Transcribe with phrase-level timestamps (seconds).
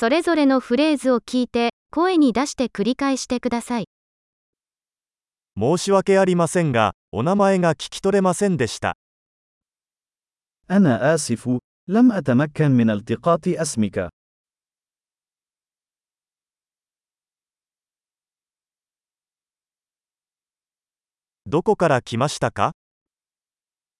[0.00, 3.84] それぞれのフレーズを聞いて、声に出して繰り返してください。
[5.58, 8.96] 申し訳ありませんが、お名前が聞き取れませんでした。
[10.70, 11.58] أنا آسف،
[11.88, 14.08] لم أتمكن من التقاط اسمك.
[21.46, 22.72] どこから来ましたか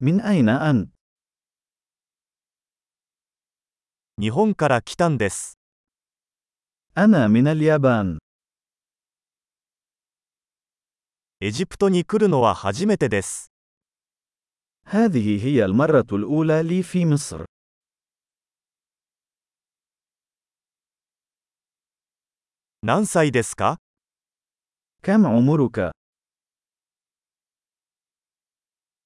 [0.00, 0.86] من أين أنت؟
[4.18, 5.58] 日本から来たんです。
[6.97, 8.17] أنا من اليابان.
[11.39, 13.51] エジプトに来るのは初めてです。
[14.85, 17.45] هذه هي المرة الأولى لي في مصر.
[22.83, 23.77] 何歳ですか
[25.03, 25.91] كم عمرك؟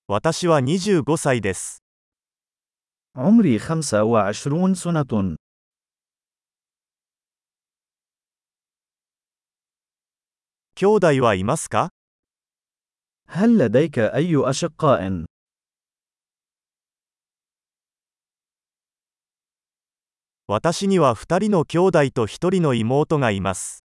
[0.08, 1.84] 私は25歳です。
[3.16, 5.36] عمري 25 سنة.
[10.76, 11.90] 兄弟はいますか
[13.28, 15.26] هل لديك أي أشقاء؟
[20.48, 23.86] 私には2人の兄弟と1人の妹がいます。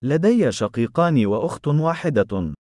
[0.00, 2.54] لدي شقيقان وأخت واحدة.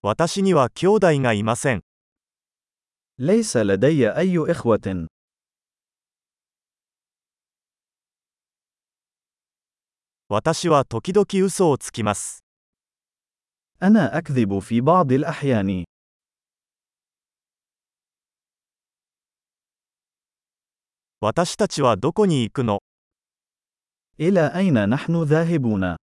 [0.00, 1.82] 私には兄弟がいません。
[3.18, 5.08] ليس لدي أي إخوة.
[10.32, 12.44] 私は時々嘘をつきます。
[13.80, 15.84] أنا أكذب في بعض الأحيان.
[21.20, 22.80] 私たちはどこに行くの
[24.20, 25.96] إلى أين نحن ذاهبون؟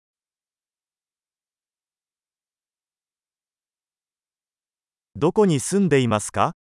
[5.17, 6.55] どこに住んでいますか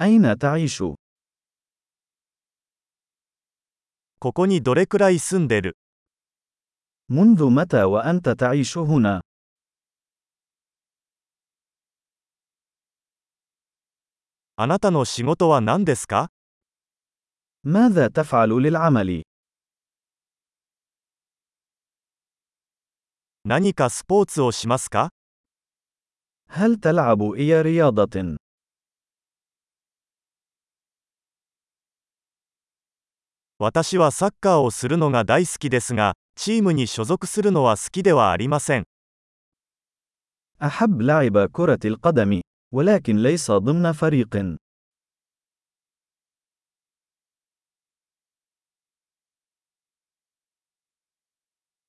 [0.00, 0.94] أين تعيش؟
[4.20, 5.76] ここにどれくらい住んでる
[7.12, 9.20] منذ متى وأنت تعيش هنا؟
[14.56, 16.30] あなたの仕事は何ですか
[17.62, 19.22] ماذا تفعل للعمل؟
[23.44, 25.10] 何かスポーツをしますか
[26.48, 28.36] هل تلعب أي رياضة؟
[33.58, 38.84] 私はサッカーをするのが大好きですが、 チームに所属するのは好きではありません。
[40.62, 42.40] أحب لعب كرة القدم،
[42.72, 44.58] ولكن ليس ضمن فريق.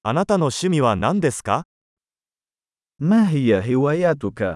[0.01, 1.65] あなたの趣味は何ですか
[2.99, 4.55] ما هي هواياتك؟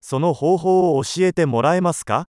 [0.00, 2.26] その方法を教えてもらえますか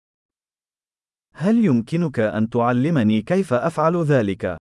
[1.38, 4.58] هل يمكنك أن تعلمني كيف أفعل ذلك؟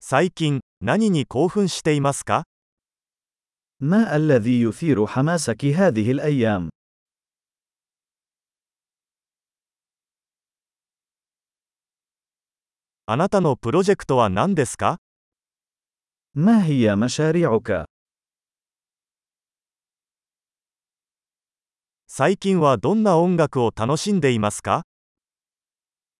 [0.00, 2.44] 最近、何に興奮していますか
[3.80, 6.70] ما الذي يثير حماسك هذه الأيام؟
[13.06, 14.98] あなたのプロジェクトは何ですか
[16.34, 17.84] ما هي مشاريعك؟
[22.12, 24.82] 最近はどんな音楽を楽しんでいますか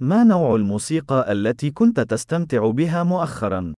[0.01, 3.75] ما نوع الموسيقى التي كنت تستمتع بها مؤخرا؟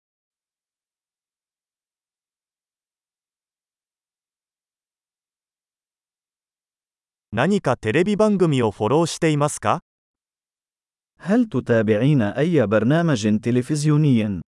[7.33, 9.81] 何かテレビ番組をフォローしていますか
[11.19, 14.41] هل تتابعين أي برنامج تلفزيوني؟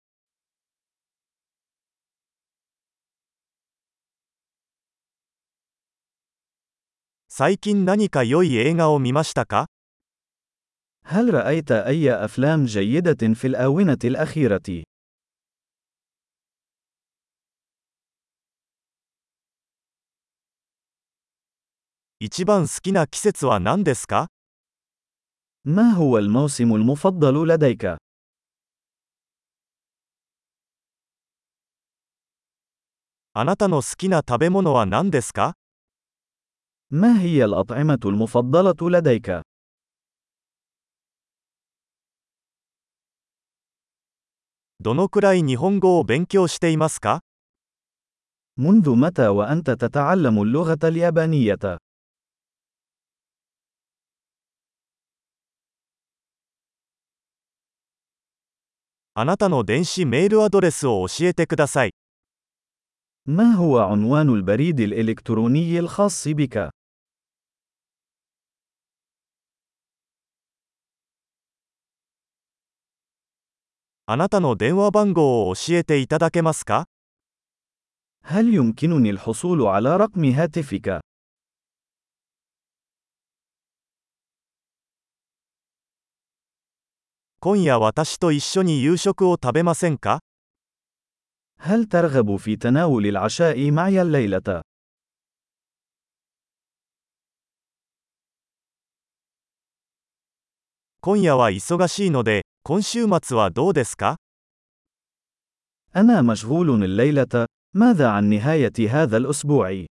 [7.34, 9.66] 最近何か良い映画を見ましたか
[11.04, 14.84] هل رأيت أي أفلام جيدة في الآونة الأخيرة؟
[22.18, 24.28] 一番好きな季節は何ですか
[25.64, 27.96] ما هو الموسم المفضل لديك؟
[33.32, 35.54] あなたの好きな食べ物は何ですか
[36.92, 39.42] ما هي الأطعمة المفضلة لديك؟
[44.80, 47.20] どのくらい日本語を勉強していますか
[48.58, 51.78] منذ متى وأنت تتعلم اللغة اليابانية؟
[59.14, 61.92] あなたの電子メールアドレスを教えてください。
[63.26, 66.70] ما هو عنوان البريد الإلكتروني الخاص بك؟
[74.06, 76.86] あなたの電話番号を教えていただけますか
[78.24, 81.00] هل يمكنني الحصول على رقم هاتفك؟
[87.38, 90.20] 今夜私と一緒に夕食を食べませんか
[91.64, 94.62] هل ترغب في تناول العشاء معي الليلة؟
[101.02, 104.16] 今夜は忙しいので、今週末はどうですか
[105.96, 107.46] أنا مشغول الليلة.
[107.74, 109.86] ماذا عن نهاية هذا الأسبوع؟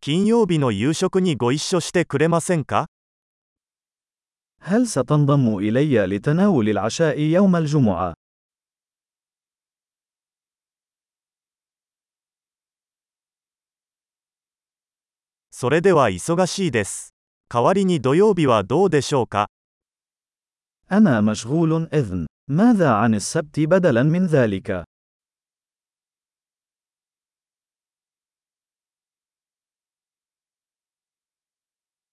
[0.00, 2.86] 金曜日の夕食にご一緒してくれませんか
[4.63, 8.13] هل ستنضم إلي لتناول العشاء يوم الجمعة؟
[20.91, 22.27] أنا مشغول إذن.
[22.49, 24.90] ماذا عن السبت بدلا من ذلك؟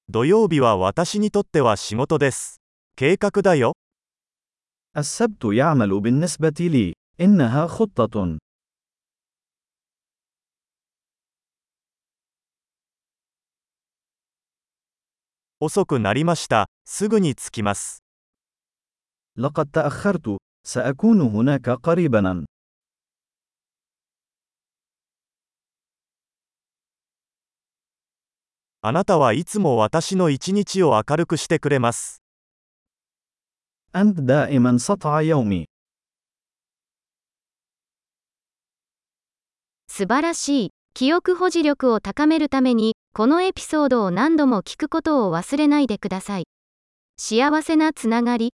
[0.10, 2.62] 土曜日は私にとっては仕事です。
[2.96, 3.74] 計画だよ。
[4.96, 6.94] السبت يعمل بالنسبة لي.
[7.20, 8.38] إنها خطة.
[15.60, 16.68] 遅くなりました。
[16.86, 18.04] すぐに着きます。
[19.38, 20.38] لقد تأخرت.
[20.64, 22.46] سأكون هناك قريباً.
[28.88, 32.22] あなたはいつも私の一日を明るくしてくれます。
[33.94, 35.66] أنت دائماً سطع يومي.
[39.88, 40.70] 素晴らしい。
[40.96, 46.46] 記憶保持力を高めるために、このエピソードを何度も聞くことを忘れないでください。
[47.18, 48.54] 幸せなつながり。